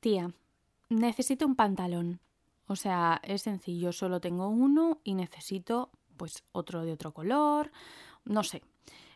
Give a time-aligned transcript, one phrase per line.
[0.00, 0.32] tía,
[0.88, 2.20] necesito un pantalón.
[2.66, 7.72] O sea, es sencillo, solo tengo uno y necesito pues otro de otro color,
[8.24, 8.62] no sé.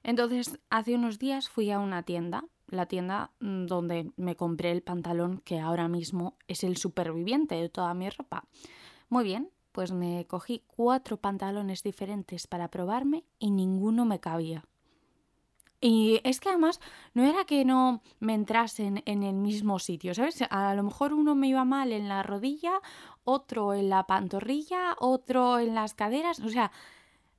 [0.03, 4.83] Entonces, hace unos días fui a una tienda, la tienda mm, donde me compré el
[4.83, 8.45] pantalón que ahora mismo es el superviviente de toda mi ropa.
[9.09, 14.65] Muy bien, pues me cogí cuatro pantalones diferentes para probarme y ninguno me cabía.
[15.87, 16.81] Y es que además
[17.13, 20.41] no era que no me entrasen en el mismo sitio, ¿sabes?
[20.49, 22.81] A lo mejor uno me iba mal en la rodilla,
[23.25, 26.73] otro en la pantorrilla, otro en las caderas, o sea,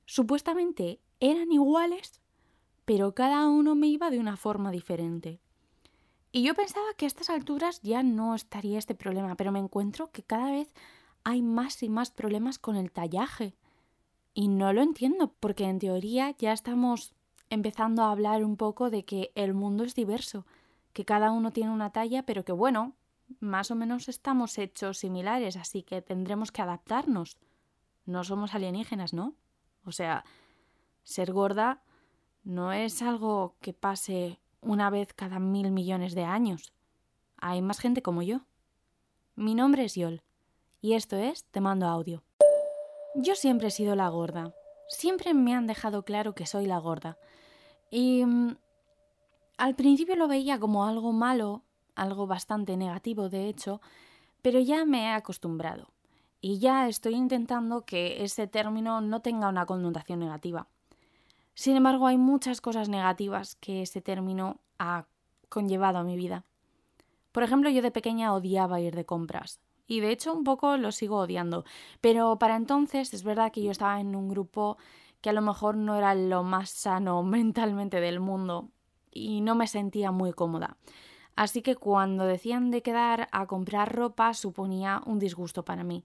[0.04, 2.20] supuestamente eran iguales,
[2.84, 5.40] pero cada uno me iba de una forma diferente.
[6.30, 10.12] Y yo pensaba que a estas alturas ya no estaría este problema, pero me encuentro
[10.12, 10.72] que cada vez
[11.24, 13.56] hay más y más problemas con el tallaje.
[14.34, 17.16] Y no lo entiendo, porque en teoría ya estamos
[17.50, 20.46] empezando a hablar un poco de que el mundo es diverso,
[20.92, 22.94] que cada uno tiene una talla, pero que bueno,
[23.40, 27.36] más o menos estamos hechos similares, así que tendremos que adaptarnos.
[28.04, 29.34] No somos alienígenas, ¿no?
[29.84, 30.24] O sea,
[31.02, 31.82] ser gorda
[32.44, 36.72] no es algo que pase una vez cada mil millones de años.
[37.38, 38.40] Hay más gente como yo.
[39.34, 40.22] Mi nombre es Yol,
[40.80, 42.22] y esto es Te mando audio.
[43.16, 44.54] Yo siempre he sido la gorda,
[44.88, 47.18] siempre me han dejado claro que soy la gorda.
[47.90, 48.56] Y mm,
[49.58, 51.62] al principio lo veía como algo malo,
[51.94, 53.80] algo bastante negativo de hecho,
[54.42, 55.92] pero ya me he acostumbrado.
[56.40, 60.68] Y ya estoy intentando que ese término no tenga una connotación negativa.
[61.54, 65.06] Sin embargo, hay muchas cosas negativas que ese término ha
[65.48, 66.44] conllevado a mi vida.
[67.32, 70.92] Por ejemplo, yo de pequeña odiaba ir de compras y de hecho un poco lo
[70.92, 71.64] sigo odiando.
[72.00, 74.76] Pero para entonces es verdad que yo estaba en un grupo
[75.20, 78.70] que a lo mejor no era lo más sano mentalmente del mundo
[79.10, 80.76] y no me sentía muy cómoda.
[81.36, 86.04] Así que cuando decían de quedar a comprar ropa suponía un disgusto para mí,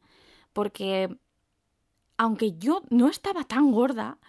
[0.54, 1.18] porque
[2.18, 4.20] aunque yo no estaba tan gorda,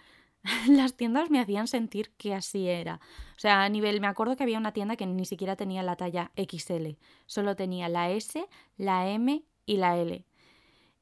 [0.67, 2.99] las tiendas me hacían sentir que así era.
[3.35, 5.95] O sea, a nivel, me acuerdo que había una tienda que ni siquiera tenía la
[5.95, 8.47] talla XL, solo tenía la S,
[8.77, 10.25] la M y la L.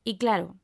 [0.04, 0.56] Y claro,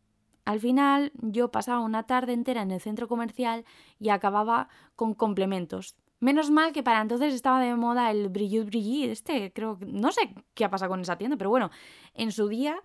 [0.48, 3.66] al final yo pasaba una tarde entera en el centro comercial
[4.00, 5.98] y acababa con complementos.
[6.22, 10.34] Menos mal que para entonces estaba de moda el brillut brillit, este, creo, no sé
[10.54, 11.70] qué ha pasado con esa tienda, pero bueno,
[12.14, 12.82] en su día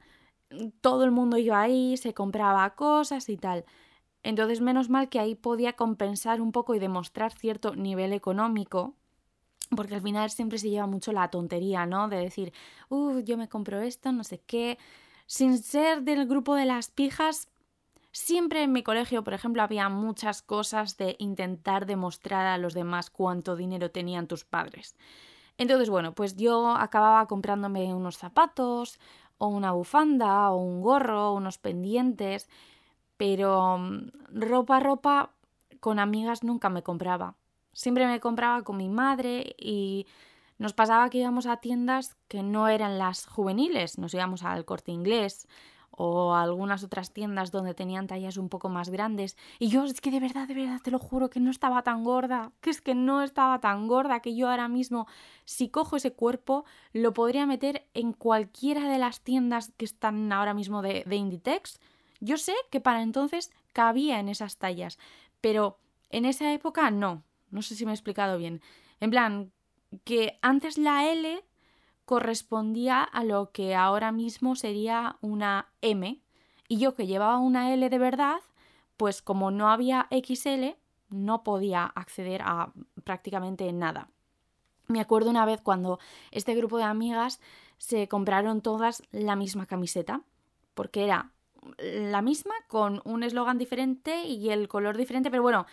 [0.80, 3.64] todo el mundo iba ahí, se compraba cosas y tal.
[4.24, 8.96] Entonces, menos mal que ahí podía compensar un poco y demostrar cierto nivel económico,
[9.76, 12.08] porque al final siempre se lleva mucho la tontería, ¿no?
[12.08, 12.52] De decir,
[12.88, 14.78] uff, yo me compro esto, no sé qué.
[15.26, 17.48] Sin ser del grupo de las pijas,
[18.12, 23.10] siempre en mi colegio, por ejemplo, había muchas cosas de intentar demostrar a los demás
[23.10, 24.94] cuánto dinero tenían tus padres.
[25.58, 28.98] Entonces, bueno, pues yo acababa comprándome unos zapatos,
[29.38, 32.48] o una bufanda, o un gorro, unos pendientes,
[33.16, 35.32] pero mm, ropa, ropa
[35.80, 37.34] con amigas nunca me compraba.
[37.72, 40.06] Siempre me compraba con mi madre y
[40.58, 44.92] nos pasaba que íbamos a tiendas que no eran las juveniles, nos íbamos al corte
[44.92, 45.48] inglés
[45.92, 49.36] o algunas otras tiendas donde tenían tallas un poco más grandes.
[49.58, 52.02] Y yo es que de verdad, de verdad, te lo juro que no estaba tan
[52.02, 55.06] gorda, que es que no estaba tan gorda, que yo ahora mismo,
[55.44, 60.54] si cojo ese cuerpo, lo podría meter en cualquiera de las tiendas que están ahora
[60.54, 61.78] mismo de, de Inditex
[62.22, 64.96] yo sé que para entonces cabía en esas tallas,
[65.40, 67.24] pero en esa época no.
[67.50, 68.62] No sé si me he explicado bien.
[69.00, 69.50] En plan,
[70.04, 71.42] que antes la L
[72.12, 76.20] correspondía a lo que ahora mismo sería una M,
[76.68, 78.40] y yo que llevaba una L de verdad,
[78.98, 80.76] pues como no había XL,
[81.08, 82.74] no podía acceder a
[83.04, 84.10] prácticamente nada.
[84.88, 86.00] Me acuerdo una vez cuando
[86.32, 87.40] este grupo de amigas
[87.78, 90.20] se compraron todas la misma camiseta,
[90.74, 91.32] porque era
[91.78, 95.64] la misma con un eslogan diferente y el color diferente, pero bueno,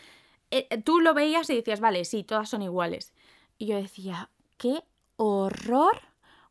[0.51, 3.11] eh, tú lo veías y decías, vale, sí, todas son iguales.
[3.57, 4.85] Y yo decía, qué
[5.17, 6.08] horror,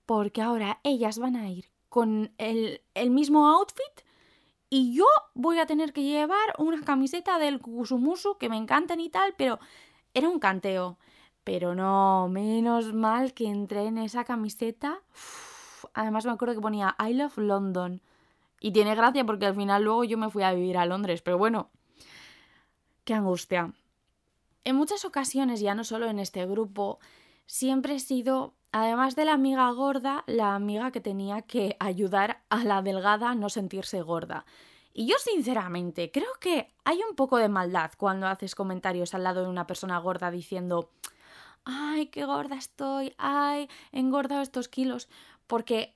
[0.08, 4.06] porque ahora ellas van a ir con el, el mismo outfit
[4.70, 9.10] y yo voy a tener que llevar una camiseta del Kusumusu que me encantan y
[9.10, 9.58] tal, pero
[10.14, 10.96] era un canteo.
[11.44, 15.02] Pero no, menos mal que entré en esa camiseta.
[15.92, 18.00] además me acuerdo que ponía I love London.
[18.60, 21.36] Y tiene gracia porque al final luego yo me fui a vivir a Londres, pero
[21.36, 21.68] bueno,
[23.04, 23.74] qué angustia.
[24.64, 26.98] En muchas ocasiones, ya no solo en este grupo,
[27.44, 32.64] siempre he sido, además de la amiga gorda, la amiga que tenía que ayudar a
[32.64, 34.44] la delgada a no sentirse gorda.
[34.92, 39.42] Y yo sinceramente creo que hay un poco de maldad cuando haces comentarios al lado
[39.42, 40.90] de una persona gorda diciendo,
[41.64, 45.08] ay, qué gorda estoy, ay, he engordado estos kilos,
[45.46, 45.94] porque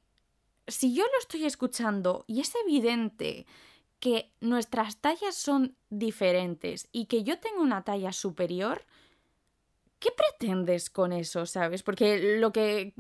[0.68, 3.46] si yo lo estoy escuchando y es evidente
[3.98, 9.01] que nuestras tallas son diferentes y que yo tengo una talla superior, ¿qué
[10.16, 11.82] pretendes con eso, sabes?
[11.82, 12.94] Porque lo que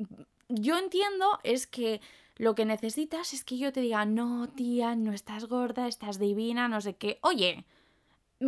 [0.48, 2.00] yo entiendo es que
[2.36, 6.68] lo que necesitas es que yo te diga, no, tía, no estás gorda, estás divina,
[6.68, 7.18] no sé qué.
[7.22, 7.64] Oye,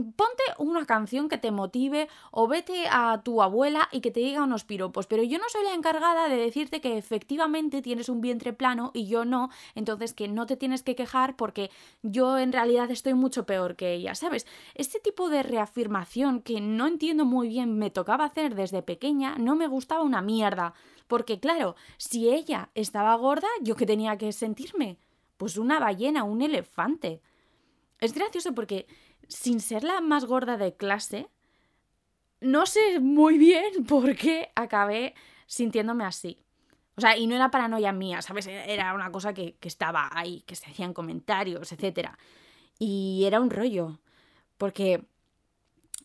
[0.03, 4.43] ponte una canción que te motive o vete a tu abuela y que te diga
[4.43, 8.53] unos piropos, pero yo no soy la encargada de decirte que efectivamente tienes un vientre
[8.53, 11.71] plano y yo no, entonces que no te tienes que quejar porque
[12.03, 14.47] yo en realidad estoy mucho peor que ella, ¿sabes?
[14.75, 19.55] Este tipo de reafirmación que no entiendo muy bien me tocaba hacer desde pequeña no
[19.55, 20.75] me gustaba una mierda,
[21.07, 24.99] porque claro, si ella estaba gorda, ¿yo qué tenía que sentirme?
[25.37, 27.21] Pues una ballena, un elefante.
[28.01, 28.87] Es gracioso porque
[29.29, 31.29] sin ser la más gorda de clase,
[32.41, 35.15] no sé muy bien por qué acabé
[35.47, 36.41] sintiéndome así.
[36.97, 38.47] O sea, y no era paranoia mía, ¿sabes?
[38.47, 42.11] Era una cosa que, que estaba ahí, que se hacían comentarios, etc.
[42.79, 43.99] Y era un rollo.
[44.59, 45.05] Porque,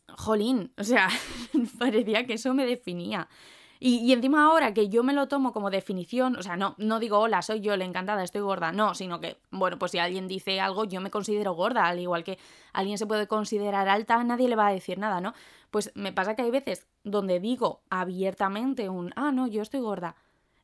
[0.08, 1.10] jolín, o sea,
[1.80, 3.30] parecía que eso me definía.
[3.82, 7.18] Y, encima ahora que yo me lo tomo como definición, o sea, no, no digo
[7.18, 10.60] hola, soy yo la encantada, estoy gorda, no, sino que, bueno, pues si alguien dice
[10.60, 12.38] algo, yo me considero gorda, al igual que
[12.74, 15.34] alguien se puede considerar alta, nadie le va a decir nada, ¿no?
[15.72, 20.18] Pues me pasa que hay veces donde digo abiertamente un, ah, no, yo estoy gorda.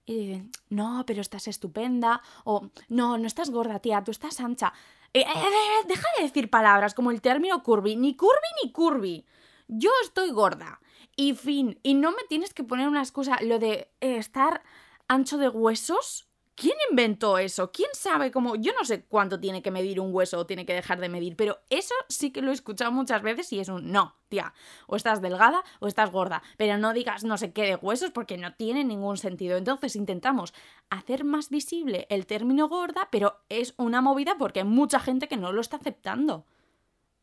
[0.05, 2.21] Y no, pero estás estupenda.
[2.43, 4.71] O, no, no estás gorda, tía, tú estás ancha.
[5.13, 7.95] Eh, eh, eh, deja de decir palabras como el término curvy.
[7.95, 9.25] Ni curvy ni curvy.
[9.67, 10.79] Yo estoy gorda
[11.15, 11.79] y fin.
[11.83, 14.63] Y no me tienes que poner una excusa, lo de eh, estar
[15.07, 16.27] ancho de huesos.
[16.55, 17.69] ¿Quién inventó eso?
[17.73, 18.55] ¿Quién sabe cómo?
[18.55, 21.35] Yo no sé cuánto tiene que medir un hueso o tiene que dejar de medir,
[21.35, 24.53] pero eso sí que lo he escuchado muchas veces y es un no, tía.
[24.87, 28.37] O estás delgada o estás gorda, pero no digas no sé qué de huesos porque
[28.37, 29.57] no tiene ningún sentido.
[29.57, 30.53] Entonces intentamos
[30.89, 35.35] hacer más visible el término gorda, pero es una movida porque hay mucha gente que
[35.35, 36.45] no lo está aceptando.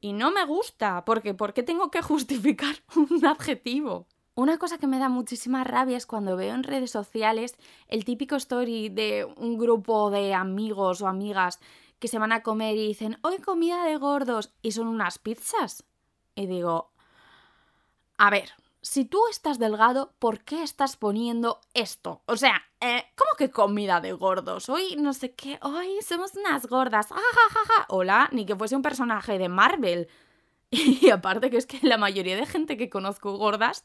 [0.03, 4.09] Y no me gusta, porque ¿por qué tengo que justificar un adjetivo?
[4.35, 7.55] Una cosa que me da muchísima rabia es cuando veo en redes sociales
[7.87, 11.61] el típico story de un grupo de amigos o amigas
[12.01, 15.85] que se van a comer y dicen, hoy comida de gordos y son unas pizzas.
[16.35, 16.91] Y digo,
[18.19, 18.51] a ver,
[18.83, 22.23] si tú estás delgado, ¿por qué estás poniendo esto?
[22.27, 24.69] O sea, eh, ¿cómo que comida de gordos?
[24.69, 27.07] Hoy no sé qué, hoy somos unas gordas.
[27.09, 30.09] Ja, ja, ja, Hola, ni que fuese un personaje de Marvel.
[30.73, 33.85] Y aparte que es que la mayoría de gente que conozco gordas,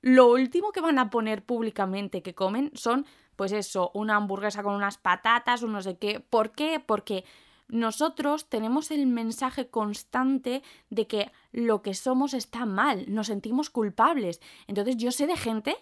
[0.00, 4.74] lo último que van a poner públicamente que comen son, pues eso, una hamburguesa con
[4.74, 6.20] unas patatas o no sé qué.
[6.20, 6.80] ¿Por qué?
[6.80, 7.24] Porque
[7.68, 14.40] nosotros tenemos el mensaje constante de que lo que somos está mal, nos sentimos culpables.
[14.66, 15.76] Entonces yo sé de gente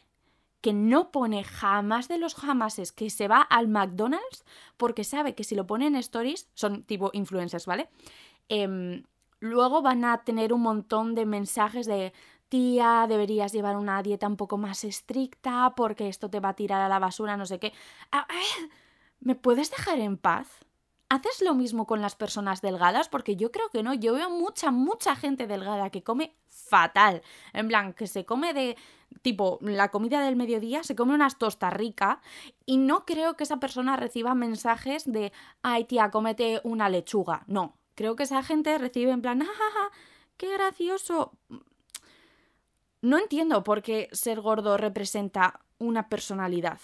[0.60, 4.44] que no pone jamás de los jamases que se va al McDonald's
[4.76, 7.88] porque sabe que si lo pone en stories, son tipo influencers, ¿vale?
[8.48, 9.02] Em,
[9.40, 12.12] luego van a tener un montón de mensajes de
[12.48, 16.80] tía, deberías llevar una dieta un poco más estricta porque esto te va a tirar
[16.80, 17.72] a la basura, no sé qué.
[18.12, 18.70] A ver,
[19.20, 20.46] ¿me puedes dejar en paz?
[21.12, 23.10] ¿Haces lo mismo con las personas delgadas?
[23.10, 23.92] Porque yo creo que no.
[23.92, 27.20] Yo veo mucha, mucha gente delgada que come fatal.
[27.52, 28.78] En plan, que se come de
[29.20, 32.22] tipo la comida del mediodía, se come unas tostas rica
[32.64, 37.44] y no creo que esa persona reciba mensajes de, ay tía, cómete una lechuga.
[37.46, 39.90] No, creo que esa gente recibe en plan, jajaja,
[40.38, 41.32] qué gracioso.
[43.02, 46.80] No entiendo por qué ser gordo representa una personalidad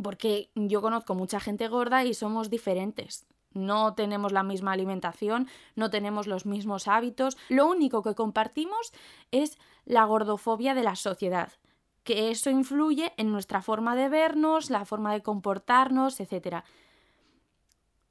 [0.00, 3.26] porque yo conozco mucha gente gorda y somos diferentes.
[3.54, 7.36] No tenemos la misma alimentación, no tenemos los mismos hábitos.
[7.48, 8.92] Lo único que compartimos
[9.30, 11.52] es la gordofobia de la sociedad,
[12.04, 16.64] que eso influye en nuestra forma de vernos, la forma de comportarnos, etc.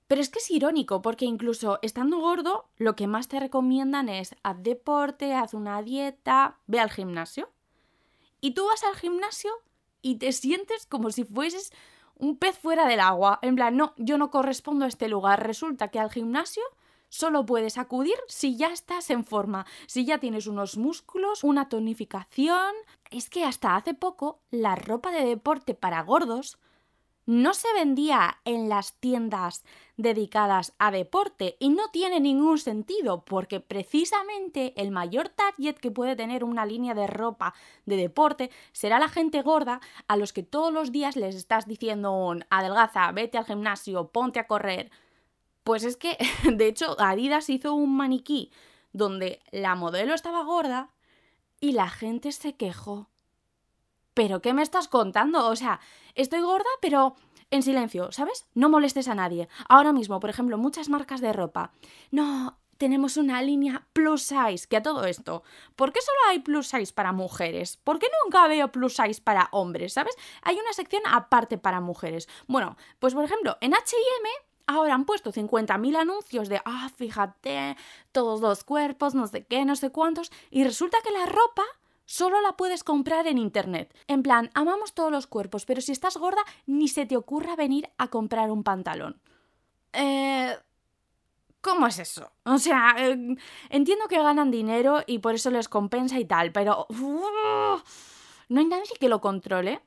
[0.08, 4.36] Pero es que es irónico, porque incluso estando gordo, lo que más te recomiendan es
[4.44, 7.50] haz deporte, haz una dieta, ve al gimnasio.
[8.42, 9.52] Y tú vas al gimnasio
[10.01, 11.72] y te sientes como si fueses
[12.15, 13.39] un pez fuera del agua.
[13.41, 15.46] En plan, no, yo no correspondo a este lugar.
[15.46, 16.63] Resulta que al gimnasio
[17.10, 22.74] solo puedes acudir si ya estás en forma, si ya tienes unos músculos, una tonificación.
[23.10, 26.58] Es que hasta hace poco la ropa de deporte para gordos
[27.25, 29.63] no se vendía en las tiendas
[29.98, 36.16] dedicadas a deporte y no tiene ningún sentido porque precisamente el mayor target que puede
[36.16, 37.54] tener una línea de ropa
[37.86, 42.12] de deporte será la gente gorda a los que todos los días les estás diciendo
[42.12, 44.92] un adelgaza, vete al gimnasio, ponte a correr.
[45.63, 46.18] Pues es que,
[46.51, 48.51] de hecho, Adidas hizo un maniquí
[48.94, 50.90] donde la modelo estaba gorda
[51.60, 53.11] y la gente se quejó.
[54.22, 55.48] ¿Pero qué me estás contando?
[55.48, 55.80] O sea,
[56.13, 57.16] estoy gorda, pero
[57.50, 58.46] en silencio, ¿sabes?
[58.54, 59.50] No molestes a nadie.
[59.68, 61.72] Ahora mismo, por ejemplo, muchas marcas de ropa.
[62.12, 65.42] No, tenemos una línea plus size, que a todo esto,
[65.75, 67.78] ¿por qué solo hay plus size para mujeres?
[67.78, 69.94] ¿Por qué nunca veo plus size para hombres?
[69.94, 70.16] ¿Sabes?
[70.44, 72.30] Hay una sección aparte para mujeres.
[72.46, 74.28] Bueno, pues por ejemplo, en HM
[74.68, 77.75] ahora han puesto 50.000 anuncios de, ah, fíjate,
[78.12, 81.63] todos los cuerpos, no sé qué, no sé cuántos, y resulta que la ropa
[82.12, 83.96] solo la puedes comprar en internet.
[84.08, 87.89] En plan, amamos todos los cuerpos, pero si estás gorda, ni se te ocurra venir
[87.98, 89.22] a comprar un pantalón.
[89.94, 90.53] Eh,
[91.62, 92.34] ¿Cómo es eso?
[92.44, 93.38] O sea, eh,
[93.70, 96.86] entiendo que ganan dinero y por eso les compensa y tal, pero...
[98.50, 99.82] no hay nadie que lo controle.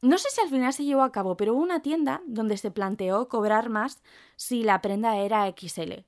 [0.00, 2.70] No sé si al final se llevó a cabo, pero hubo una tienda donde se
[2.70, 4.02] planteó cobrar más
[4.36, 6.06] si la prenda era XL.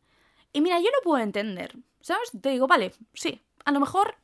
[0.55, 2.31] Y mira, yo lo puedo entender, ¿sabes?
[2.40, 4.17] Te digo, vale, sí, a lo mejor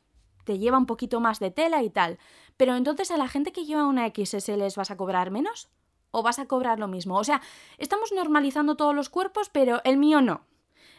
[0.47, 2.19] te lleva un poquito más de tela y tal,
[2.57, 5.69] pero entonces a la gente que lleva una XS les vas a cobrar menos
[6.12, 7.19] o vas a cobrar lo mismo.
[7.19, 7.43] O sea,
[7.76, 10.47] estamos normalizando todos los cuerpos, pero el mío no.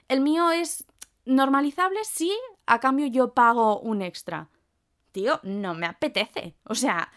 [0.07, 0.85] El mío es
[1.25, 2.31] normalizable si
[2.67, 4.49] a cambio yo pago un extra.
[5.11, 6.55] Tío, no me apetece.
[6.65, 7.11] O sea,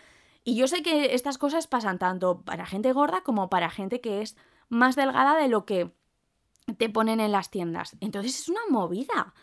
[0.45, 4.23] y yo sé que estas cosas pasan tanto para gente gorda como para gente que
[4.23, 4.37] es
[4.69, 5.93] más delgada de lo que
[6.79, 7.97] te ponen en las tiendas.
[8.01, 9.35] Entonces es una movida.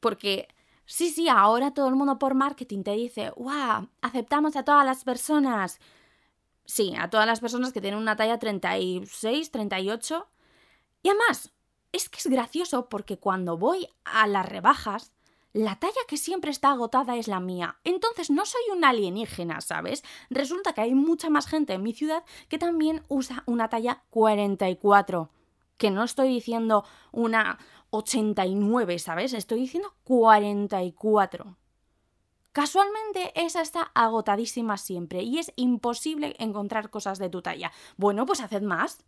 [0.00, 0.48] Porque
[0.90, 3.88] sí, sí, ahora todo el mundo por marketing te dice, ¡guau!
[4.02, 5.78] Aceptamos a todas las personas.
[6.64, 10.28] Sí, a todas las personas que tienen una talla 36, 38.
[11.02, 11.52] Y además,
[11.92, 15.12] es que es gracioso porque cuando voy a las rebajas,
[15.52, 17.78] la talla que siempre está agotada es la mía.
[17.84, 20.02] Entonces no soy un alienígena, ¿sabes?
[20.28, 25.30] Resulta que hay mucha más gente en mi ciudad que también usa una talla 44.
[25.80, 27.58] Que no estoy diciendo una
[27.88, 29.32] 89, ¿sabes?
[29.32, 31.56] Estoy diciendo 44.
[32.52, 37.72] Casualmente esa está agotadísima siempre y es imposible encontrar cosas de tu talla.
[37.96, 39.06] Bueno, pues haced más.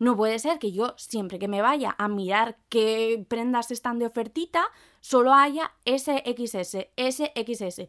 [0.00, 4.06] No puede ser que yo siempre que me vaya a mirar qué prendas están de
[4.06, 4.64] ofertita,
[5.00, 7.82] solo haya SXS, SXS.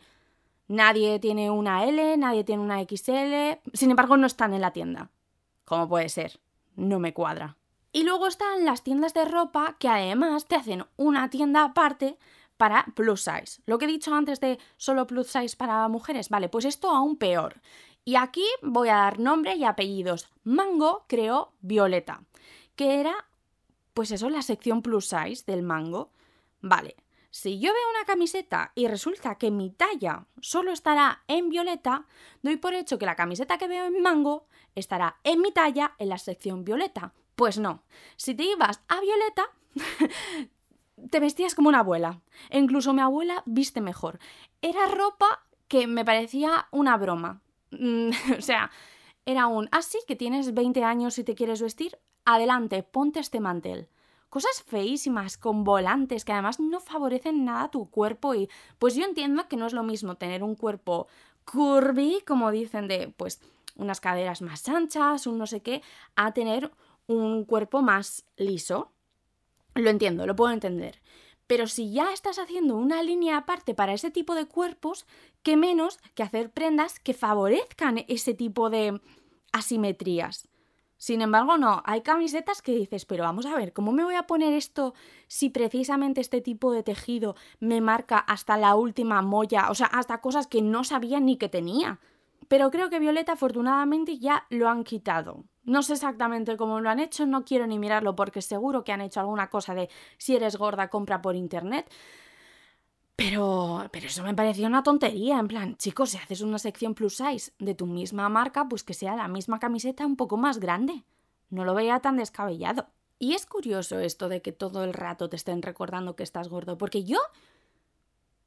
[0.68, 5.10] Nadie tiene una L, nadie tiene una XL, sin embargo no están en la tienda.
[5.66, 6.40] ¿Cómo puede ser?
[6.76, 7.59] No me cuadra.
[7.92, 12.18] Y luego están las tiendas de ropa que además te hacen una tienda aparte
[12.58, 13.62] para plus size.
[13.66, 17.18] Lo que he dicho antes de solo plus size para mujeres, vale, pues esto aún
[17.18, 17.62] peor.
[18.06, 20.30] Y aquí voy a dar nombre y apellidos.
[20.44, 22.24] Mango creó Violeta,
[22.76, 23.28] que era,
[23.94, 26.12] pues eso, la sección plus size del mango.
[26.62, 26.96] Vale,
[27.32, 32.08] si yo veo una camiseta y resulta que mi talla solo estará en violeta,
[32.42, 36.10] doy por hecho que la camiseta que veo en mango estará en mi talla en
[36.10, 37.14] la sección violeta.
[37.40, 37.84] Pues no,
[38.18, 39.46] si te ibas a violeta,
[41.10, 42.20] te vestías como una abuela.
[42.50, 44.20] E incluso mi abuela viste mejor.
[44.62, 47.42] Era ropa que me parecía una broma.
[48.38, 48.72] O sea,
[49.26, 53.40] era un, así ah, que tienes 20 años y te quieres vestir, adelante, ponte este
[53.40, 53.88] mantel.
[54.30, 59.48] Cosas feísimas, con volantes, que además no favorecen nada tu cuerpo y pues yo entiendo
[59.48, 61.08] que no es lo mismo tener un cuerpo
[61.46, 63.40] curvy, como dicen, de pues
[63.78, 65.82] unas caderas más anchas, un no sé qué,
[66.18, 66.72] a tener
[67.10, 68.92] un cuerpo más liso.
[69.76, 71.02] Lo entiendo, lo puedo entender.
[71.48, 75.08] Pero si ya estás haciendo una línea aparte para ese tipo de cuerpos,
[75.42, 79.02] qué menos que hacer prendas que favorezcan ese tipo de
[79.52, 80.48] asimetrías.
[80.98, 84.28] Sin embargo, no, hay camisetas que dices, pero vamos a ver, ¿cómo me voy a
[84.28, 84.94] poner esto
[85.28, 90.22] si precisamente este tipo de tejido me marca hasta la última molla, o sea, hasta
[90.22, 92.00] cosas que no sabía ni que tenía?
[92.50, 95.46] Pero creo que Violeta afortunadamente ya lo han quitado.
[95.70, 99.02] No sé exactamente cómo lo han hecho, no quiero ni mirarlo porque seguro que han
[99.02, 101.88] hecho alguna cosa de si eres gorda, compra por internet.
[103.16, 107.18] Pero, pero eso me pareció una tontería, en plan, chicos, si haces una sección plus
[107.18, 111.04] size de tu misma marca, pues que sea la misma camiseta un poco más grande.
[111.52, 112.88] No lo veía tan descabellado.
[113.20, 116.80] Y es curioso esto de que todo el rato te estén recordando que estás gordo,
[116.80, 117.20] porque yo,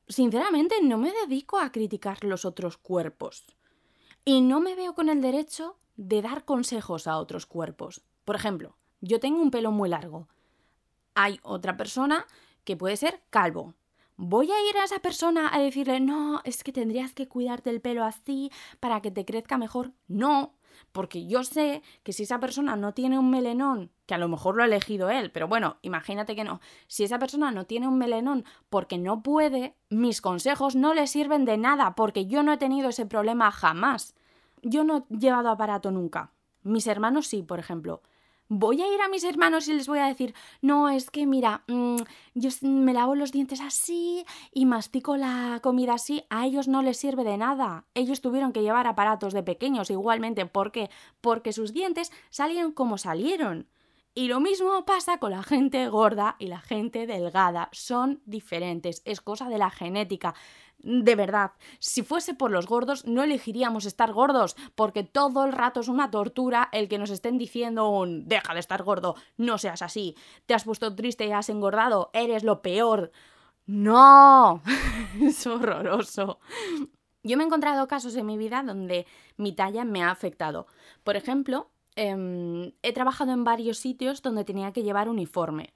[0.09, 3.45] sinceramente, no me dedico a criticar los otros cuerpos.
[4.25, 8.03] Y no me veo con el derecho de dar consejos a otros cuerpos.
[8.25, 10.29] Por ejemplo, yo tengo un pelo muy largo.
[11.15, 12.27] Hay otra persona
[12.65, 13.75] que puede ser calvo.
[14.17, 17.81] ¿Voy a ir a esa persona a decirle, no, es que tendrías que cuidarte el
[17.81, 19.93] pelo así para que te crezca mejor?
[20.07, 20.55] No,
[20.93, 24.57] porque yo sé que si esa persona no tiene un melenón, que a lo mejor
[24.57, 27.99] lo ha elegido él, pero bueno, imagínate que no, si esa persona no tiene un
[27.99, 32.59] melenón porque no puede, mis consejos no le sirven de nada porque yo no he
[32.59, 34.15] tenido ese problema jamás.
[34.63, 36.33] Yo no he llevado aparato nunca.
[36.63, 38.03] Mis hermanos sí, por ejemplo.
[38.49, 41.65] voy a ir a mis hermanos y les voy a decir, no, es que mira,
[41.69, 41.97] mm,
[42.35, 46.99] yo me lavo los dientes así y mastico la comida así, a ellos no les
[46.99, 47.87] sirve de nada.
[47.95, 50.45] Ellos tuvieron que llevar aparatos de pequeños igualmente.
[50.47, 50.91] ¿Por qué?
[51.23, 53.69] Porque sus dientes salieron como salieron.
[54.15, 57.71] Y lo mismo pasa con la gente gorda y la gente delgada.
[57.73, 60.35] Son diferentes, es cosa de la genética.
[60.83, 65.81] De verdad, si fuese por los gordos, no elegiríamos estar gordos, porque todo el rato
[65.81, 69.83] es una tortura el que nos estén diciendo un deja de estar gordo, no seas
[69.83, 73.13] así, te has puesto triste y has engordado, eres lo peor.
[73.67, 74.63] No,
[75.23, 76.41] es horroroso.
[77.23, 80.67] Yo me he encontrado casos en mi vida donde mi talla me ha afectado.
[81.05, 85.73] Por ejemplo, Em, he trabajado en varios sitios donde tenía que llevar uniforme.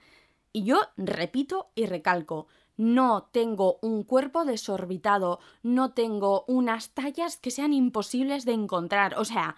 [0.52, 7.50] Y yo repito y recalco, no tengo un cuerpo desorbitado, no tengo unas tallas que
[7.50, 9.18] sean imposibles de encontrar.
[9.18, 9.56] O sea,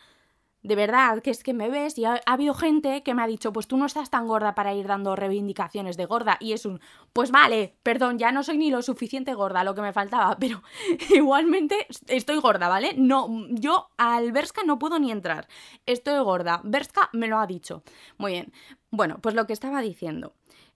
[0.62, 3.52] de verdad, que es que me ves y ha, habido gente que me ha dicho,
[3.52, 6.36] pues tú no estás tan gorda para ir dando reivindicaciones de gorda.
[6.40, 6.80] Y es un,
[7.12, 10.62] pues vale, perdón, ya no soy ni lo suficiente gorda, lo que me faltaba, pero
[11.10, 12.94] igualmente estoy gorda, ¿vale?
[12.96, 15.48] No, yo al Berska no puedo ni entrar.
[15.86, 16.60] Estoy gorda.
[16.64, 17.82] Berska me lo ha dicho.
[18.18, 18.52] Muy bien.
[18.90, 20.34] Bueno, pues lo que estaba diciendo.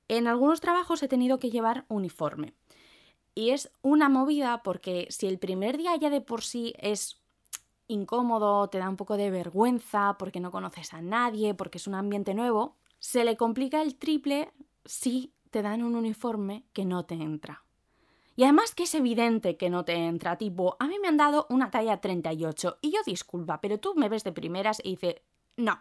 [0.09, 2.55] En algunos trabajos he tenido que llevar uniforme.
[3.35, 7.23] Y es una movida porque si el primer día ya de por sí es
[7.89, 11.95] incómodo, te da un poco de vergüenza porque no conoces a nadie, porque es un
[11.95, 14.53] ambiente nuevo, se le complica el triple
[14.85, 17.65] si te dan un uniforme que no te entra.
[18.35, 21.47] Y además que es evidente que no te entra, tipo, a mí me han dado
[21.51, 25.17] una talla 38 y yo disculpa, pero tú me ves de primeras y dices,
[25.57, 25.81] no,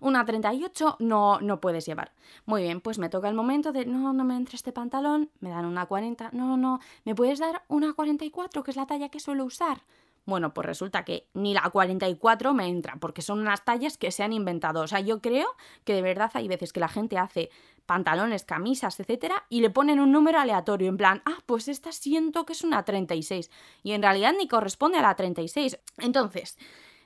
[0.00, 2.12] una 38 no, no puedes llevar.
[2.46, 5.50] Muy bien, pues me toca el momento de, no, no me entra este pantalón, me
[5.50, 9.20] dan una 40, no, no, ¿me puedes dar una 44, que es la talla que
[9.20, 9.82] suelo usar?
[10.26, 14.22] Bueno, pues resulta que ni la 44 me entra, porque son unas tallas que se
[14.22, 14.82] han inventado.
[14.82, 15.48] O sea, yo creo
[15.84, 17.50] que de verdad hay veces que la gente hace
[17.86, 22.46] pantalones, camisas, etcétera, y le ponen un número aleatorio, en plan, ah, pues esta siento
[22.46, 23.50] que es una 36,
[23.82, 25.78] y en realidad ni corresponde a la 36.
[25.98, 26.56] Entonces,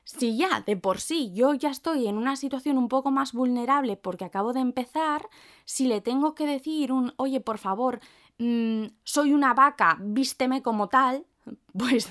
[0.04, 3.96] si ya de por sí yo ya estoy en una situación un poco más vulnerable
[3.96, 5.28] porque acabo de empezar,
[5.64, 8.00] si le tengo que decir un, oye, por favor,
[8.38, 11.26] mm, soy una vaca, vísteme como tal,
[11.78, 12.10] pues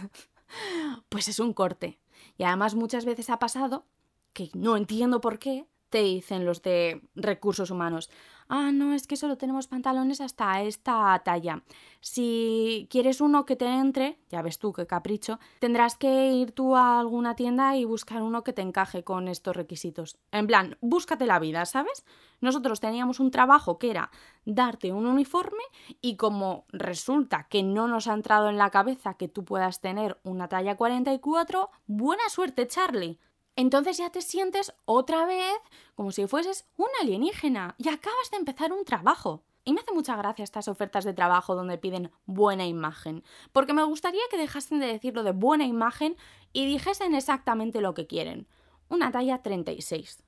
[1.09, 1.99] pues es un corte.
[2.37, 3.85] Y además muchas veces ha pasado
[4.33, 8.09] que no entiendo por qué te dicen los de recursos humanos,
[8.49, 11.61] ah, no, es que solo tenemos pantalones hasta esta talla.
[12.01, 16.75] Si quieres uno que te entre, ya ves tú qué capricho, tendrás que ir tú
[16.75, 20.17] a alguna tienda y buscar uno que te encaje con estos requisitos.
[20.31, 22.05] En plan, búscate la vida, ¿sabes?
[22.41, 24.09] Nosotros teníamos un trabajo que era
[24.45, 25.61] darte un uniforme
[26.01, 30.19] y como resulta que no nos ha entrado en la cabeza que tú puedas tener
[30.23, 33.19] una talla 44, buena suerte, Charlie
[33.55, 35.57] entonces ya te sientes otra vez
[35.95, 39.43] como si fueses un alienígena y acabas de empezar un trabajo.
[39.65, 43.83] Y me hace mucha gracia estas ofertas de trabajo donde piden buena imagen, porque me
[43.83, 46.17] gustaría que dejasen de decirlo de buena imagen
[46.51, 48.47] y dijesen exactamente lo que quieren.
[48.89, 50.23] Una talla 36.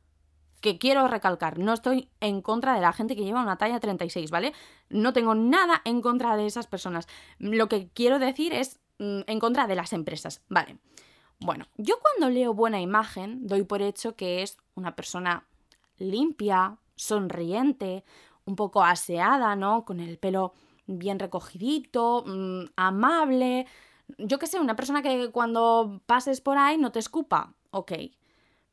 [0.61, 4.31] Que quiero recalcar, no estoy en contra de la gente que lleva una talla 36,
[4.31, 4.53] ¿vale?
[4.89, 7.07] No tengo nada en contra de esas personas.
[7.37, 10.77] Lo que quiero decir es mm, en contra de las empresas, ¿vale?
[11.39, 15.45] Bueno, yo cuando leo buena imagen doy por hecho que es una persona
[15.97, 18.03] limpia, sonriente,
[18.45, 19.85] un poco aseada, ¿no?
[19.85, 20.53] Con el pelo
[20.87, 23.67] bien recogidito, mm, amable.
[24.17, 27.53] Yo qué sé, una persona que cuando pases por ahí no te escupa.
[27.71, 27.93] Ok.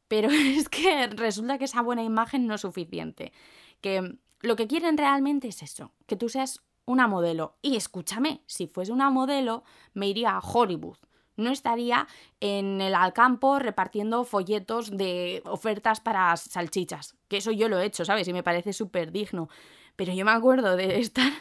[0.08, 3.32] Pero es que resulta que esa buena imagen no es suficiente.
[3.80, 7.56] Que lo que quieren realmente es eso, que tú seas una modelo.
[7.62, 10.98] Y escúchame, si fuese una modelo, me iría a Hollywood
[11.36, 12.06] no estaría
[12.40, 18.04] en el Alcampo repartiendo folletos de ofertas para salchichas, que eso yo lo he hecho,
[18.04, 18.28] ¿sabes?
[18.28, 19.48] Y me parece súper digno.
[19.96, 21.32] Pero yo me acuerdo de estar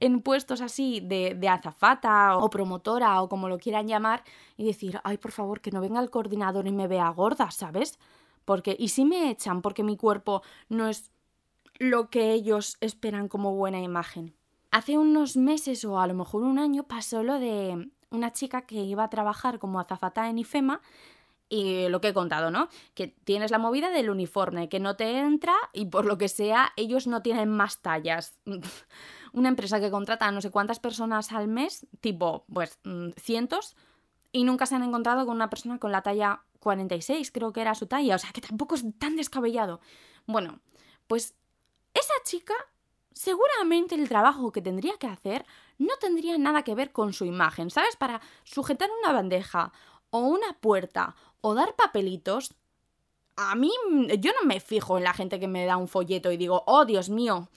[0.00, 4.24] en puestos así de, azafata o promotora o como lo quieran llamar
[4.56, 7.98] y decir, ay, por favor, que no venga el coordinador y me vea gorda, ¿sabes?
[8.44, 11.12] Porque, y si me echan porque mi cuerpo no es
[11.78, 14.34] lo que ellos esperan como buena imagen.
[14.70, 18.76] Hace unos meses o a lo mejor un año pasó lo de una chica que
[18.76, 20.80] iba a trabajar como azafata en IFEMA
[21.48, 22.68] y lo que he contado, ¿no?
[22.94, 26.72] Que tienes la movida del uniforme, que no te entra y por lo que sea
[26.76, 28.38] ellos no tienen más tallas.
[29.32, 33.76] una empresa que contrata a no sé cuántas personas al mes, tipo, pues mm, cientos,
[34.30, 37.74] y nunca se han encontrado con una persona con la talla 46, creo que era
[37.74, 39.80] su talla, o sea que tampoco es tan descabellado.
[40.26, 40.60] Bueno,
[41.06, 41.34] pues
[41.92, 42.54] esa chica
[43.12, 45.44] seguramente el trabajo que tendría que hacer
[45.82, 47.96] no tendría nada que ver con su imagen, ¿sabes?
[47.96, 49.72] Para sujetar una bandeja
[50.10, 52.54] o una puerta o dar papelitos,
[53.36, 53.70] a mí,
[54.18, 56.84] yo no me fijo en la gente que me da un folleto y digo, oh,
[56.84, 57.48] Dios mío,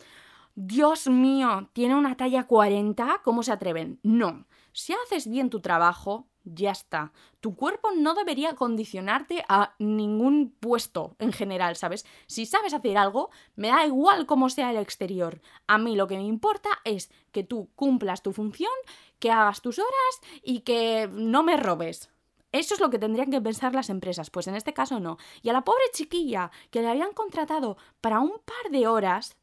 [0.56, 4.00] Dios mío, tiene una talla 40, ¿cómo se atreven?
[4.04, 7.12] No, si haces bien tu trabajo, ya está.
[7.42, 12.06] Tu cuerpo no debería condicionarte a ningún puesto en general, ¿sabes?
[12.28, 15.42] Si sabes hacer algo, me da igual cómo sea el exterior.
[15.68, 18.72] A mí lo que me importa es que tú cumplas tu función,
[19.20, 22.10] que hagas tus horas y que no me robes.
[22.52, 25.18] Eso es lo que tendrían que pensar las empresas, pues en este caso no.
[25.42, 29.36] Y a la pobre chiquilla que le habían contratado para un par de horas,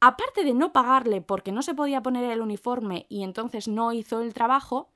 [0.00, 4.22] aparte de no pagarle porque no se podía poner el uniforme y entonces no hizo
[4.22, 4.90] el trabajo,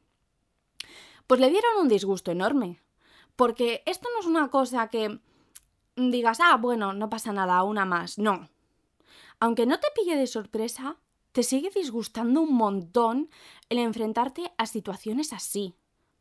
[1.27, 2.81] pues le dieron un disgusto enorme.
[3.37, 5.19] Porque esto no es una cosa que
[5.97, 8.19] digas, ah, bueno, no pasa nada, una más.
[8.19, 8.49] No.
[9.41, 10.97] Aunque no te pille de sorpresa,
[11.33, 13.29] te sigue disgustando un montón
[13.69, 15.75] el enfrentarte a situaciones así.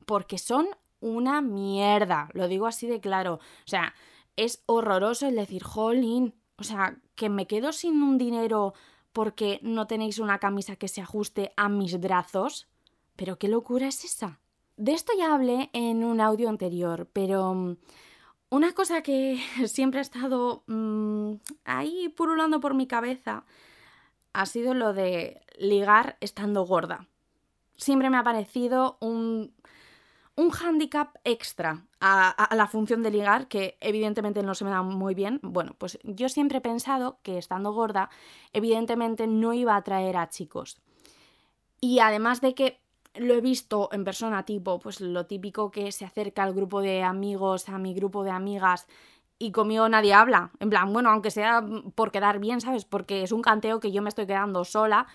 [0.06, 0.68] Porque son
[1.00, 3.36] una mierda, lo digo así de claro.
[3.36, 3.94] O sea,
[4.36, 8.74] es horroroso el decir, jolín, o sea, que me quedo sin un dinero
[9.12, 12.68] porque no tenéis una camisa que se ajuste a mis brazos.
[13.16, 14.40] Pero qué locura es esa.
[14.78, 17.78] De esto ya hablé en un audio anterior, pero mm,
[18.50, 21.34] una cosa que siempre ha estado mm,
[21.66, 23.46] ahí purulando por mi cabeza
[24.34, 27.08] ha sido lo de ligar estando gorda.
[27.78, 29.54] Siempre me ha parecido un,
[30.36, 34.82] un hándicap extra a, a, la función de ligar, que evidentemente no se me da
[34.82, 35.40] muy bien.
[35.44, 38.10] Bueno, pues yo siempre he pensado que estando gorda,
[38.54, 40.82] evidentemente no iba a atraer a chicos.
[41.80, 42.83] Y además de que
[43.16, 47.04] lo he visto en persona, tipo, pues lo típico que se acerca al grupo de
[47.04, 48.88] amigos, a mi grupo de amigas,
[49.40, 50.52] y conmigo nadie habla.
[50.60, 51.64] En plan, bueno, aunque sea
[51.96, 52.86] por quedar bien, ¿sabes?
[52.86, 55.08] Porque es un canteo que yo me estoy quedando sola,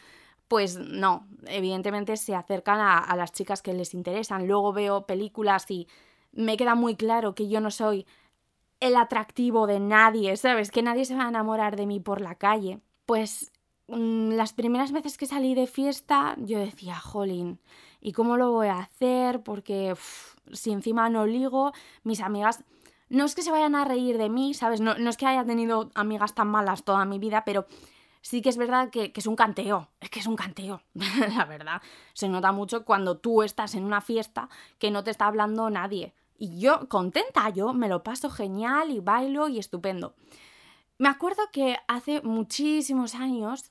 [0.49, 4.47] pues no, evidentemente se acercan a, a las chicas que les interesan.
[4.47, 5.89] Luego veo películas y
[6.33, 8.07] me queda muy claro que yo no soy
[8.81, 10.71] el atractivo de nadie, ¿sabes?
[10.71, 12.81] Que nadie se va a enamorar de mí por la calle.
[13.07, 13.51] Pues
[13.89, 17.59] las primeras veces que salí de fiesta, yo decía, jolín,
[18.01, 19.43] ¿Y cómo lo voy a hacer?
[19.43, 19.97] Porque
[20.53, 21.73] si encima no ligo,
[22.05, 22.65] mis amigas...
[23.11, 24.83] No es que se vayan a reír de mí, ¿sabes?
[24.83, 27.67] No, no es que haya tenido amigas tan malas toda mi vida, pero
[28.21, 30.83] sí que es verdad que, que, es un canteo, es que es un canteo,
[31.35, 31.81] la verdad.
[32.13, 36.13] Se nota mucho cuando tú estás en una fiesta que no te está hablando nadie.
[36.37, 40.15] Y yo, contenta, yo me lo paso genial y bailo y estupendo.
[40.99, 43.71] Me acuerdo que hace muchísimos años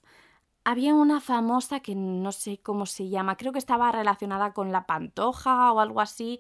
[0.64, 4.86] había una famosa que no sé cómo se llama, creo que estaba relacionada con la
[4.86, 6.40] pantoja o algo así.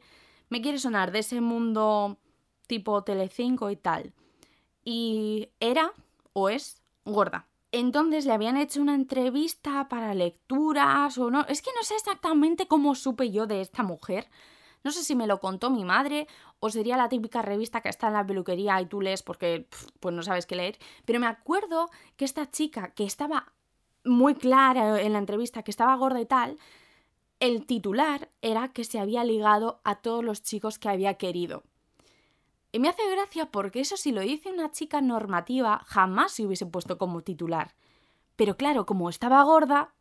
[0.49, 2.17] Me quiere sonar de ese mundo
[2.67, 4.13] tipo Telecinco y tal.
[4.85, 5.91] Y era
[6.31, 7.47] o es gorda.
[7.73, 11.45] Entonces le habían hecho una entrevista para lecturas o no.
[11.47, 14.29] Es que no sé exactamente cómo supe yo de esta mujer.
[14.85, 16.27] No sé si me lo contó mi madre
[16.59, 19.67] o sería la típica revista que está en la peluquería y tú lees porque
[19.99, 20.77] pues no sabes qué leer.
[21.05, 23.53] Pero me acuerdo que esta chica que estaba
[24.03, 26.57] muy clara en la entrevista que estaba gorda y tal,
[27.39, 31.63] el titular era que se había ligado a todos los chicos que había querido.
[32.71, 36.65] Y me hace gracia porque eso si lo dice una chica normativa jamás se hubiese
[36.65, 37.75] puesto como titular.
[38.35, 39.93] Pero claro, como estaba gorda,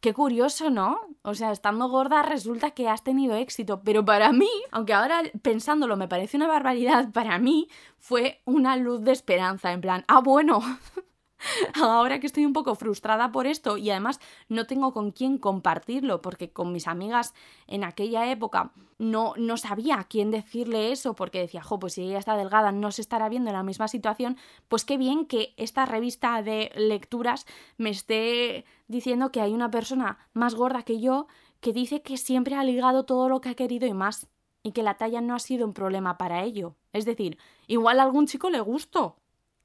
[0.00, 1.00] qué curioso, ¿no?
[1.22, 5.96] O sea, estando gorda resulta que has tenido éxito, pero para mí, aunque ahora pensándolo
[5.96, 10.60] me parece una barbaridad, para mí fue una luz de esperanza, en plan, ah, bueno,
[11.74, 16.20] ahora que estoy un poco frustrada por esto y además no tengo con quién compartirlo
[16.22, 17.34] porque con mis amigas
[17.66, 22.02] en aquella época no, no sabía a quién decirle eso porque decía, jo, pues si
[22.02, 24.36] ella está delgada no se estará viendo en la misma situación,
[24.68, 27.46] pues qué bien que esta revista de lecturas
[27.76, 31.26] me esté diciendo que hay una persona más gorda que yo
[31.60, 34.28] que dice que siempre ha ligado todo lo que ha querido y más
[34.62, 36.76] y que la talla no ha sido un problema para ello.
[36.92, 39.16] Es decir, igual a algún chico le gustó.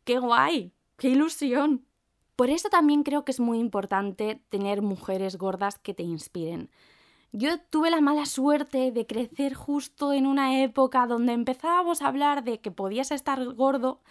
[0.03, 0.73] ¡Qué guay!
[0.97, 1.85] ¡Qué ilusión!
[2.35, 6.71] Por eso también creo que es muy importante tener mujeres gordas que te inspiren.
[7.31, 12.43] Yo tuve la mala suerte de crecer justo en una época donde empezábamos a hablar
[12.43, 14.01] de que podías estar gordo,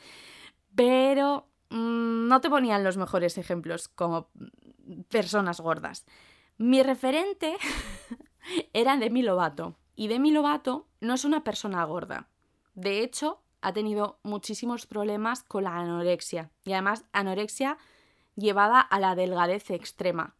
[0.75, 4.29] pero mmm, no te ponían los mejores ejemplos como
[5.09, 6.05] personas gordas.
[6.59, 7.57] Mi referente
[8.73, 9.77] era Demi Lovato.
[9.95, 12.29] Y Demi Lovato no es una persona gorda.
[12.75, 17.79] De hecho, ha tenido muchísimos problemas con la anorexia y además anorexia
[18.37, 20.35] llevada a la delgadez extrema.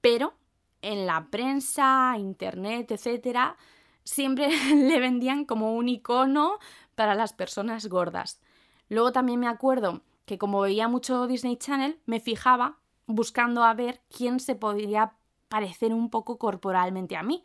[0.00, 0.34] Pero
[0.82, 3.56] en la prensa, internet, etcétera,
[4.04, 6.58] siempre le vendían como un icono
[6.94, 8.40] para las personas gordas.
[8.88, 14.00] Luego también me acuerdo que como veía mucho Disney Channel, me fijaba buscando a ver
[14.16, 15.14] quién se podría
[15.48, 17.42] parecer un poco corporalmente a mí.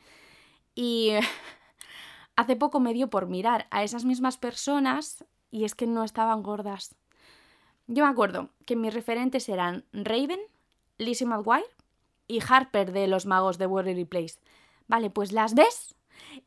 [0.75, 1.13] Y
[2.35, 6.43] hace poco me dio por mirar a esas mismas personas y es que no estaban
[6.43, 6.95] gordas.
[7.87, 10.39] Yo me acuerdo que mis referentes eran Raven,
[10.97, 11.65] Lizzie McGuire
[12.27, 14.39] y Harper de Los Magos de Waverly Place.
[14.87, 15.95] Vale, pues las ves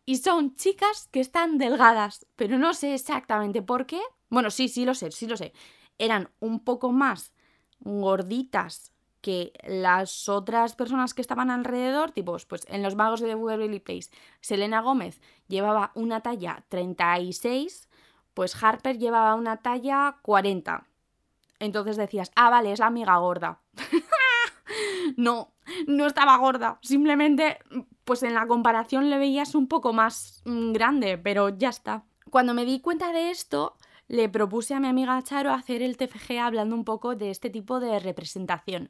[0.04, 4.00] y son chicas que están delgadas, pero no sé exactamente por qué.
[4.30, 5.52] Bueno, sí, sí lo sé, sí lo sé.
[5.98, 7.32] Eran un poco más
[7.80, 8.92] gorditas
[9.28, 14.08] que las otras personas que estaban alrededor, tipo, pues en los magos de Waverly Place,
[14.40, 17.90] Selena Gómez llevaba una talla 36,
[18.32, 20.86] pues Harper llevaba una talla 40.
[21.58, 23.60] Entonces decías, ah, vale, es la amiga gorda.
[25.18, 25.52] no,
[25.86, 26.78] no estaba gorda.
[26.80, 27.58] Simplemente,
[28.04, 32.06] pues en la comparación le veías un poco más mm, grande, pero ya está.
[32.30, 36.38] Cuando me di cuenta de esto, le propuse a mi amiga Charo hacer el TFG
[36.38, 38.88] hablando un poco de este tipo de representación.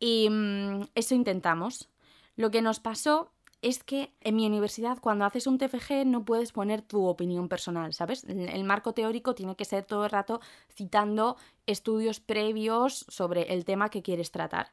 [0.00, 1.88] Y mm, eso intentamos.
[2.34, 3.30] Lo que nos pasó
[3.62, 7.92] es que en mi universidad cuando haces un TFG no puedes poner tu opinión personal,
[7.92, 8.24] ¿sabes?
[8.24, 10.40] El marco teórico tiene que ser todo el rato
[10.72, 11.36] citando
[11.66, 14.70] estudios previos sobre el tema que quieres tratar.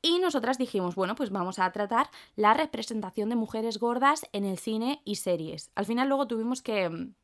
[0.00, 4.58] Y nosotras dijimos, bueno, pues vamos a tratar la representación de mujeres gordas en el
[4.58, 5.70] cine y series.
[5.74, 7.14] Al final luego tuvimos que mm,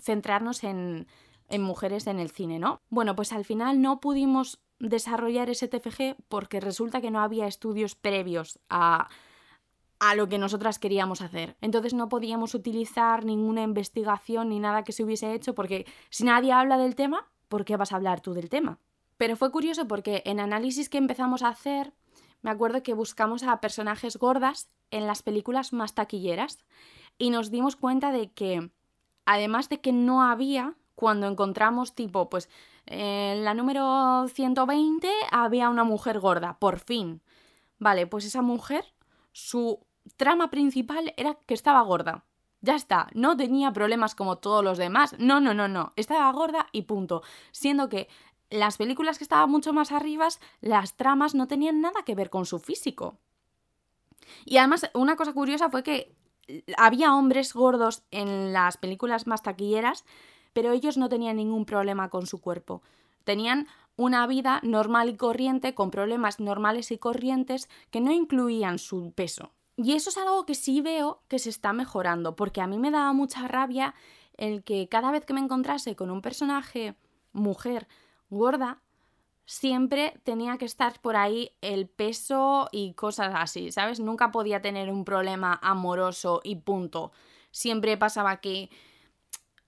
[0.00, 1.08] centrarnos en,
[1.48, 2.80] en mujeres en el cine, ¿no?
[2.90, 7.94] Bueno, pues al final no pudimos desarrollar ese TFG porque resulta que no había estudios
[7.94, 9.08] previos a
[9.98, 11.56] a lo que nosotras queríamos hacer.
[11.60, 16.52] Entonces no podíamos utilizar ninguna investigación ni nada que se hubiese hecho porque si nadie
[16.52, 18.78] habla del tema, ¿por qué vas a hablar tú del tema?
[19.16, 21.92] Pero fue curioso porque en análisis que empezamos a hacer,
[22.42, 26.58] me acuerdo que buscamos a personajes gordas en las películas más taquilleras
[27.18, 28.70] y nos dimos cuenta de que
[29.26, 32.48] además de que no había, cuando encontramos tipo, pues
[32.90, 37.22] en la número 120 había una mujer gorda, por fin.
[37.78, 38.84] Vale, pues esa mujer,
[39.32, 42.24] su trama principal era que estaba gorda.
[42.60, 45.14] Ya está, no tenía problemas como todos los demás.
[45.18, 45.92] No, no, no, no.
[45.96, 47.22] Estaba gorda y punto.
[47.52, 48.08] Siendo que
[48.50, 50.28] las películas que estaban mucho más arriba,
[50.60, 53.18] las tramas no tenían nada que ver con su físico.
[54.44, 56.16] Y además, una cosa curiosa fue que
[56.76, 60.04] había hombres gordos en las películas más taquilleras,
[60.58, 62.82] pero ellos no tenían ningún problema con su cuerpo.
[63.22, 69.12] Tenían una vida normal y corriente, con problemas normales y corrientes que no incluían su
[69.12, 69.52] peso.
[69.76, 72.90] Y eso es algo que sí veo que se está mejorando, porque a mí me
[72.90, 73.94] daba mucha rabia
[74.36, 76.96] el que cada vez que me encontrase con un personaje
[77.30, 77.86] mujer
[78.28, 78.82] gorda,
[79.44, 84.00] siempre tenía que estar por ahí el peso y cosas así, ¿sabes?
[84.00, 87.12] Nunca podía tener un problema amoroso y punto.
[87.52, 88.70] Siempre pasaba que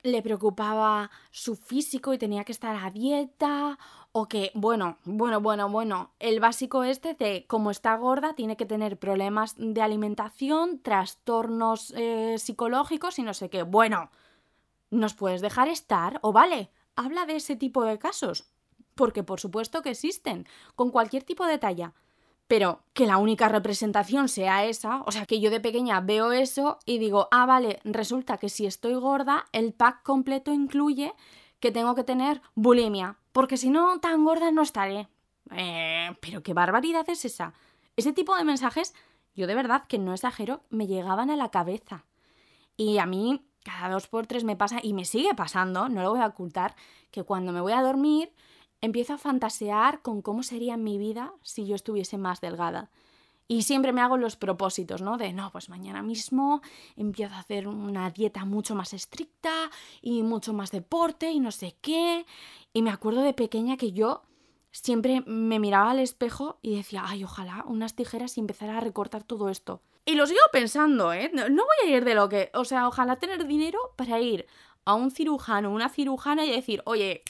[0.02, 3.78] le preocupaba su físico y tenía que estar a dieta
[4.12, 8.66] o que, bueno, bueno, bueno, bueno, el básico este de como está gorda tiene que
[8.66, 13.62] tener problemas de alimentación, trastornos eh, psicológicos y no sé qué.
[13.62, 14.10] Bueno,
[14.90, 16.18] ¿nos puedes dejar estar?
[16.22, 18.46] O vale, habla de ese tipo de casos.
[18.96, 21.94] Porque por supuesto que existen, con cualquier tipo de talla.
[22.50, 26.80] Pero que la única representación sea esa, o sea, que yo de pequeña veo eso
[26.84, 31.14] y digo, ah, vale, resulta que si estoy gorda, el pack completo incluye
[31.60, 35.06] que tengo que tener bulimia, porque si no, tan gorda no estaré.
[35.52, 37.54] Eh, pero qué barbaridad es esa.
[37.94, 38.96] Ese tipo de mensajes,
[39.36, 42.04] yo de verdad que no exagero, me llegaban a la cabeza.
[42.76, 46.10] Y a mí, cada dos por tres me pasa, y me sigue pasando, no lo
[46.10, 46.74] voy a ocultar,
[47.12, 48.32] que cuando me voy a dormir,
[48.80, 52.90] empiezo a fantasear con cómo sería mi vida si yo estuviese más delgada.
[53.48, 55.16] Y siempre me hago los propósitos, ¿no?
[55.16, 56.62] De, no, pues mañana mismo
[56.96, 61.76] empiezo a hacer una dieta mucho más estricta y mucho más deporte y no sé
[61.80, 62.26] qué.
[62.72, 64.22] Y me acuerdo de pequeña que yo
[64.70, 69.24] siempre me miraba al espejo y decía, ay, ojalá unas tijeras y empezar a recortar
[69.24, 69.82] todo esto.
[70.06, 71.30] Y lo sigo pensando, ¿eh?
[71.34, 72.50] No, no voy a ir de lo que...
[72.54, 74.46] O sea, ojalá tener dinero para ir
[74.84, 77.24] a un cirujano, una cirujana y decir, oye,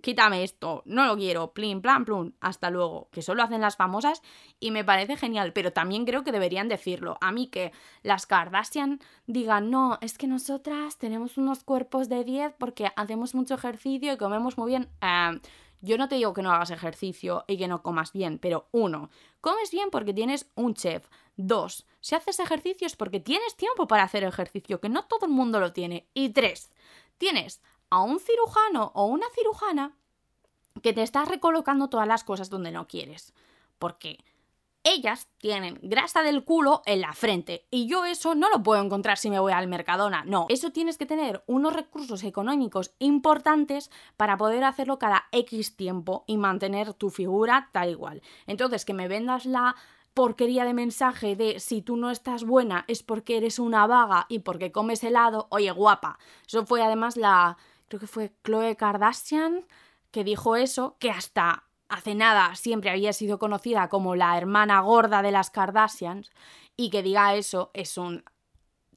[0.00, 4.22] quítame esto, no lo quiero, plin, plan, plum, hasta luego, que solo hacen las famosas
[4.58, 7.18] y me parece genial, pero también creo que deberían decirlo.
[7.20, 12.54] A mí que las Kardashian digan, no, es que nosotras tenemos unos cuerpos de 10
[12.58, 14.88] porque hacemos mucho ejercicio y comemos muy bien.
[15.00, 15.40] Eh,
[15.84, 19.10] yo no te digo que no hagas ejercicio y que no comas bien, pero uno,
[19.40, 21.08] comes bien porque tienes un chef.
[21.36, 25.32] Dos, si haces ejercicio es porque tienes tiempo para hacer ejercicio, que no todo el
[25.32, 26.06] mundo lo tiene.
[26.14, 26.70] Y tres,
[27.18, 27.60] tienes
[27.92, 29.94] a un cirujano o una cirujana
[30.82, 33.34] que te está recolocando todas las cosas donde no quieres.
[33.78, 34.24] Porque
[34.82, 39.18] ellas tienen grasa del culo en la frente y yo eso no lo puedo encontrar
[39.18, 40.24] si me voy al Mercadona.
[40.24, 46.24] No, eso tienes que tener unos recursos económicos importantes para poder hacerlo cada X tiempo
[46.26, 48.22] y mantener tu figura tal igual.
[48.46, 49.76] Entonces, que me vendas la
[50.14, 54.38] porquería de mensaje de si tú no estás buena es porque eres una vaga y
[54.38, 56.18] porque comes helado, oye guapa.
[56.46, 57.58] Eso fue además la
[57.92, 59.66] creo que fue Chloe Kardashian,
[60.10, 65.20] que dijo eso, que hasta hace nada siempre había sido conocida como la hermana gorda
[65.20, 66.30] de las Kardashians,
[66.74, 68.24] y que diga eso es un...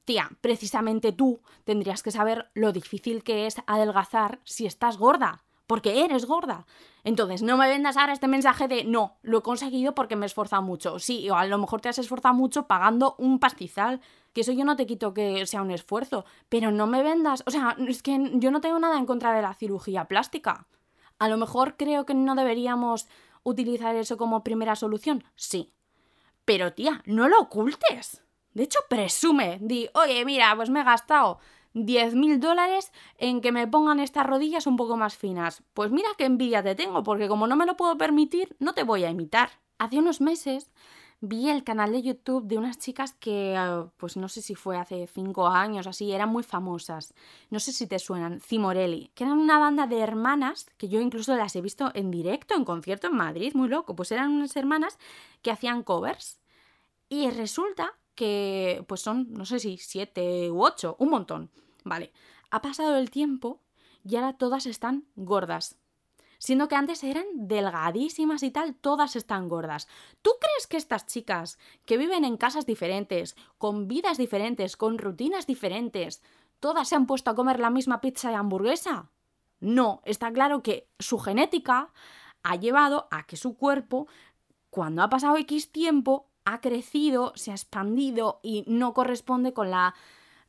[0.06, 6.04] Tía, precisamente tú tendrías que saber lo difícil que es adelgazar si estás gorda, porque
[6.04, 6.66] eres gorda.
[7.04, 10.28] Entonces, no me vendas ahora este mensaje de no, lo he conseguido porque me he
[10.28, 10.98] esforzado mucho.
[10.98, 14.00] Sí, o a lo mejor te has esforzado mucho pagando un pastizal,
[14.32, 17.50] que eso yo no te quito que sea un esfuerzo, pero no me vendas, o
[17.50, 20.66] sea, es que yo no tengo nada en contra de la cirugía plástica.
[21.18, 23.08] A lo mejor creo que no deberíamos
[23.42, 25.72] utilizar eso como primera solución, sí.
[26.44, 28.22] Pero tía, no lo ocultes.
[28.52, 29.58] De hecho, presume.
[29.60, 31.38] Di, oye, mira, pues me he gastado
[31.76, 35.62] 10.000 dólares en que me pongan estas rodillas un poco más finas.
[35.74, 38.82] Pues mira qué envidia te tengo, porque como no me lo puedo permitir, no te
[38.82, 39.50] voy a imitar.
[39.78, 40.70] Hace unos meses
[41.20, 44.78] vi el canal de YouTube de unas chicas que, eh, pues no sé si fue
[44.78, 47.12] hace 5 años, así, eran muy famosas.
[47.50, 51.36] No sé si te suenan, Cimorelli, que eran una banda de hermanas, que yo incluso
[51.36, 53.94] las he visto en directo, en concierto en Madrid, muy loco.
[53.94, 54.98] Pues eran unas hermanas
[55.42, 56.40] que hacían covers.
[57.10, 61.50] Y resulta que pues son, no sé si siete u ocho, un montón.
[61.86, 62.12] Vale,
[62.50, 63.62] ha pasado el tiempo
[64.04, 65.78] y ahora todas están gordas.
[66.38, 69.86] Siendo que antes eran delgadísimas y tal, todas están gordas.
[70.20, 75.46] ¿Tú crees que estas chicas que viven en casas diferentes, con vidas diferentes, con rutinas
[75.46, 76.24] diferentes,
[76.58, 79.12] todas se han puesto a comer la misma pizza y hamburguesa?
[79.60, 81.92] No, está claro que su genética
[82.42, 84.08] ha llevado a que su cuerpo,
[84.70, 89.94] cuando ha pasado X tiempo, ha crecido, se ha expandido y no corresponde con la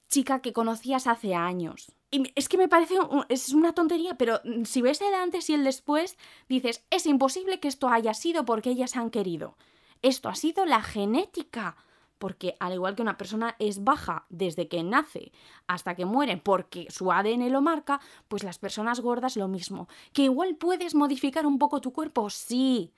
[0.10, 1.92] chica que conocías hace años.
[2.10, 2.96] Y es que me parece,
[3.30, 6.18] es una tontería, pero si ves el antes y el después,
[6.48, 9.58] dices, es imposible que esto haya sido porque ellas han querido.
[10.02, 11.76] Esto ha sido la genética.
[12.18, 15.32] Porque al igual que una persona es baja desde que nace
[15.68, 19.88] hasta que muere porque su ADN lo marca, pues las personas gordas lo mismo.
[20.14, 22.92] Que igual puedes modificar un poco tu cuerpo, sí,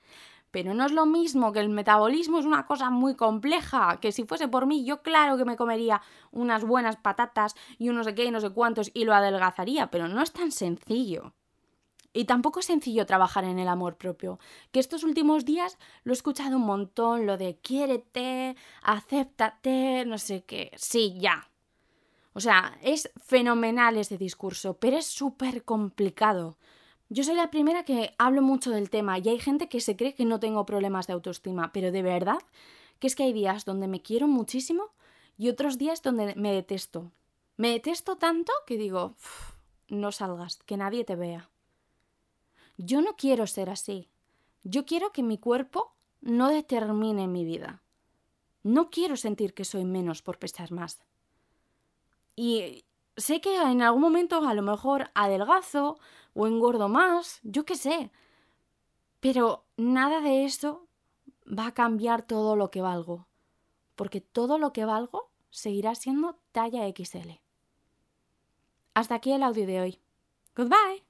[0.50, 4.24] pero no es lo mismo que el metabolismo es una cosa muy compleja, que si
[4.24, 8.24] fuese por mí yo claro que me comería unas buenas patatas y unos sé qué
[8.24, 11.32] y no sé cuántos y lo adelgazaría, pero no es tan sencillo.
[12.12, 14.40] Y tampoco es sencillo trabajar en el amor propio,
[14.72, 20.42] que estos últimos días lo he escuchado un montón, lo de quiérete, acéptate, no sé
[20.42, 21.48] qué, sí, ya.
[22.32, 26.56] O sea, es fenomenal ese discurso, pero es súper complicado.
[27.12, 30.14] Yo soy la primera que hablo mucho del tema y hay gente que se cree
[30.14, 32.38] que no tengo problemas de autoestima, pero de verdad
[33.00, 34.90] que es que hay días donde me quiero muchísimo
[35.36, 37.10] y otros días donde me detesto.
[37.56, 39.16] Me detesto tanto que digo,
[39.88, 41.50] no salgas, que nadie te vea.
[42.76, 44.08] Yo no quiero ser así.
[44.62, 47.82] Yo quiero que mi cuerpo no determine mi vida.
[48.62, 51.02] No quiero sentir que soy menos por pesar más.
[52.36, 52.84] Y
[53.16, 55.98] sé que en algún momento a lo mejor adelgazo
[56.34, 58.10] o engordo más, yo qué sé.
[59.20, 60.86] Pero nada de eso
[61.46, 63.26] va a cambiar todo lo que valgo,
[63.96, 67.40] porque todo lo que valgo seguirá siendo talla XL.
[68.94, 70.00] Hasta aquí el audio de hoy.
[70.56, 71.09] Goodbye.